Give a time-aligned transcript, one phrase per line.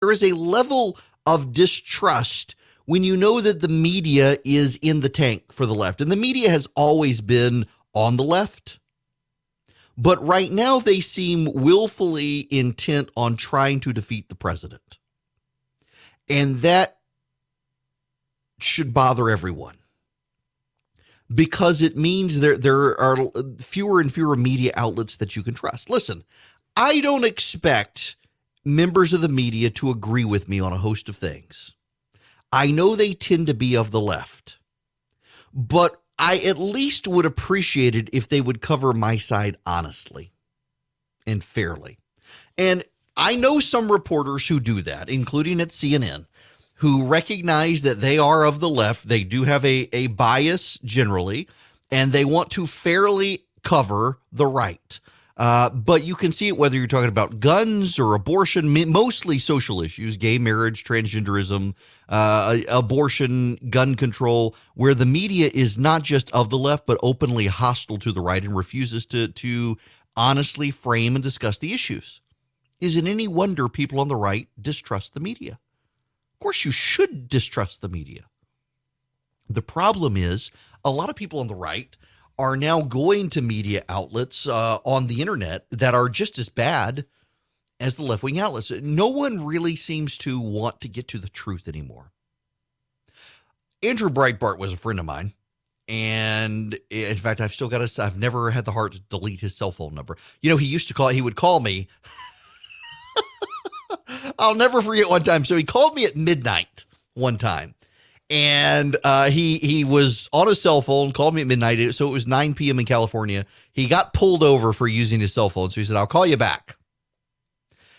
[0.00, 2.54] there is a level of distrust
[2.86, 6.00] when you know that the media is in the tank for the left.
[6.00, 8.78] And the media has always been on the left.
[9.96, 14.98] But right now, they seem willfully intent on trying to defeat the president.
[16.28, 16.98] And that
[18.58, 19.76] should bother everyone
[21.32, 23.18] because it means there, there are
[23.58, 25.90] fewer and fewer media outlets that you can trust.
[25.90, 26.24] Listen,
[26.76, 28.16] I don't expect
[28.64, 31.74] members of the media to agree with me on a host of things.
[32.52, 34.58] I know they tend to be of the left,
[35.54, 40.32] but I at least would appreciate it if they would cover my side honestly
[41.26, 41.98] and fairly.
[42.58, 42.84] And
[43.16, 46.26] I know some reporters who do that, including at CNN,
[46.76, 49.08] who recognize that they are of the left.
[49.08, 51.48] They do have a, a bias generally,
[51.90, 55.00] and they want to fairly cover the right.
[55.40, 59.80] Uh, but you can see it whether you're talking about guns or abortion, mostly social
[59.80, 61.72] issues, gay marriage, transgenderism,
[62.10, 67.46] uh, abortion, gun control, where the media is not just of the left, but openly
[67.46, 69.78] hostile to the right and refuses to, to
[70.14, 72.20] honestly frame and discuss the issues.
[72.78, 75.52] Is it any wonder people on the right distrust the media?
[76.34, 78.24] Of course, you should distrust the media.
[79.48, 80.50] The problem is
[80.84, 81.96] a lot of people on the right
[82.40, 87.04] are now going to media outlets uh, on the internet that are just as bad
[87.78, 88.70] as the left wing outlets.
[88.70, 92.12] No one really seems to want to get to the truth anymore.
[93.82, 95.34] Andrew Breitbart was a friend of mine.
[95.86, 99.54] And in fact, I've still got to, I've never had the heart to delete his
[99.54, 100.16] cell phone number.
[100.40, 101.88] You know, he used to call, he would call me.
[104.38, 105.44] I'll never forget one time.
[105.44, 107.74] So he called me at midnight one time
[108.30, 111.94] and uh, he he was on his cell phone, called me at midnight.
[111.94, 112.78] So it was 9 p.m.
[112.78, 113.44] in California.
[113.72, 115.70] He got pulled over for using his cell phone.
[115.70, 116.76] So he said, I'll call you back.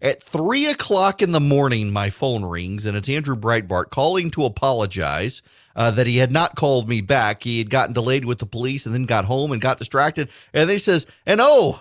[0.00, 4.44] At three o'clock in the morning, my phone rings, and it's Andrew Breitbart calling to
[4.44, 5.42] apologize
[5.76, 7.42] uh, that he had not called me back.
[7.42, 10.28] He had gotten delayed with the police and then got home and got distracted.
[10.52, 11.80] And then he says, And oh,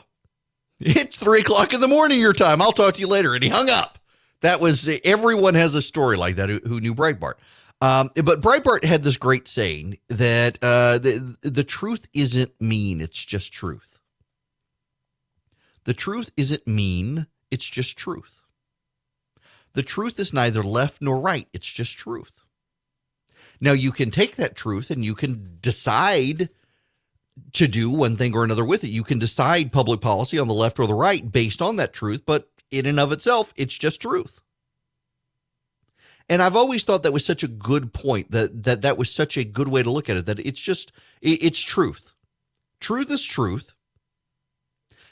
[0.80, 2.62] it's three o'clock in the morning your time.
[2.62, 3.34] I'll talk to you later.
[3.34, 4.00] And he hung up.
[4.42, 7.36] That was everyone has a story like that who, who knew Breitbart.
[7.82, 13.24] Um, but Breitbart had this great saying that uh, the, the truth isn't mean, it's
[13.24, 14.00] just truth.
[15.86, 18.42] The truth isn't mean, it's just truth.
[19.74, 22.42] The truth is neither left nor right, it's just truth.
[23.60, 26.50] Now, you can take that truth and you can decide
[27.54, 28.90] to do one thing or another with it.
[28.90, 32.24] You can decide public policy on the left or the right based on that truth,
[32.26, 34.42] but in and of itself, it's just truth.
[36.30, 39.38] And I've always thought that was such a good point that that that was such
[39.38, 42.14] a good way to look at it that it's just it, it's truth.
[42.80, 43.74] Truth is truth.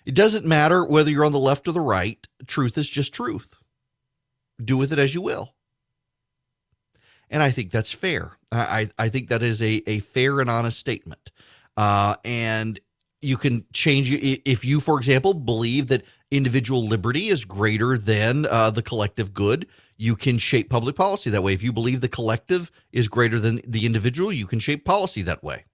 [0.05, 2.25] It doesn't matter whether you're on the left or the right.
[2.47, 3.55] Truth is just truth.
[4.63, 5.53] Do with it as you will.
[7.29, 8.31] And I think that's fair.
[8.51, 11.31] I, I think that is a, a fair and honest statement.
[11.77, 12.79] Uh, and
[13.21, 18.69] you can change if you, for example, believe that individual liberty is greater than uh,
[18.69, 19.67] the collective good
[19.99, 21.53] you can shape public policy that way.
[21.53, 25.43] If you believe the collective is greater than the individual, you can shape policy that
[25.43, 25.65] way.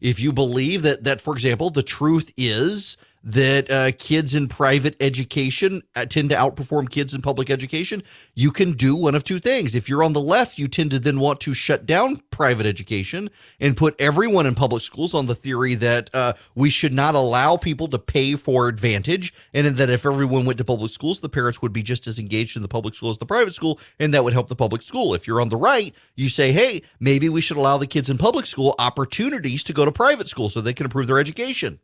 [0.00, 4.96] If you believe that that for example, the truth is that uh, kids in private
[5.00, 8.02] education uh, tend to outperform kids in public education,
[8.34, 9.74] you can do one of two things.
[9.74, 13.30] If you're on the left, you tend to then want to shut down private education
[13.60, 17.56] and put everyone in public schools on the theory that uh, we should not allow
[17.56, 21.60] people to pay for advantage, and that if everyone went to public schools, the parents
[21.60, 24.24] would be just as engaged in the public school as the private school, and that
[24.24, 25.14] would help the public school.
[25.14, 28.18] If you're on the right, you say, hey, maybe we should allow the kids in
[28.18, 31.80] public school opportunities to go to private school so they can improve their education.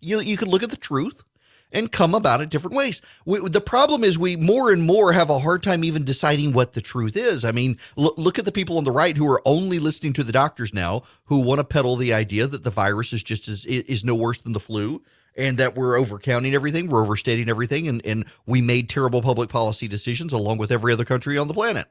[0.00, 1.24] You you can look at the truth
[1.70, 3.02] and come about it different ways.
[3.26, 6.72] We, the problem is we more and more have a hard time even deciding what
[6.72, 7.44] the truth is.
[7.44, 10.24] I mean, look, look at the people on the right who are only listening to
[10.24, 13.64] the doctors now, who want to peddle the idea that the virus is just as
[13.66, 15.02] is no worse than the flu,
[15.36, 19.88] and that we're overcounting everything, we're overstating everything, and and we made terrible public policy
[19.88, 21.86] decisions along with every other country on the planet.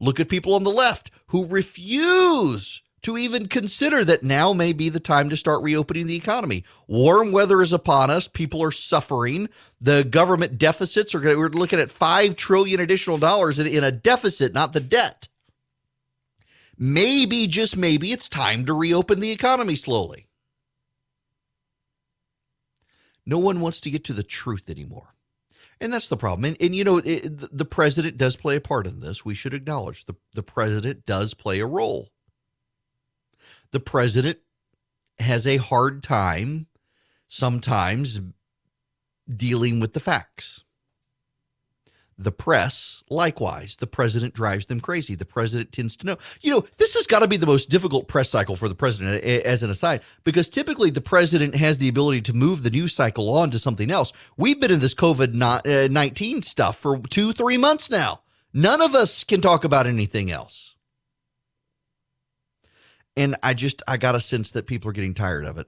[0.00, 4.88] Look at people on the left who refuse to even consider that now may be
[4.88, 6.64] the time to start reopening the economy.
[6.86, 8.28] Warm weather is upon us.
[8.28, 9.48] People are suffering.
[9.80, 14.52] The government deficits are we're looking at 5 trillion additional dollars in, in a deficit,
[14.52, 15.28] not the debt.
[16.76, 20.28] Maybe just maybe it's time to reopen the economy slowly.
[23.26, 25.14] No one wants to get to the truth anymore.
[25.80, 26.44] And that's the problem.
[26.44, 29.24] And, and you know, it, the president does play a part in this.
[29.24, 32.08] We should acknowledge the, the president does play a role
[33.72, 34.38] the president
[35.18, 36.66] has a hard time
[37.26, 38.20] sometimes
[39.28, 40.64] dealing with the facts.
[42.20, 45.14] The press, likewise, the president drives them crazy.
[45.14, 46.16] The president tends to know.
[46.40, 49.22] You know, this has got to be the most difficult press cycle for the president,
[49.22, 53.30] as an aside, because typically the president has the ability to move the news cycle
[53.30, 54.12] on to something else.
[54.36, 58.22] We've been in this COVID uh, 19 stuff for two, three months now.
[58.52, 60.67] None of us can talk about anything else.
[63.18, 65.66] And I just, I got a sense that people are getting tired of it.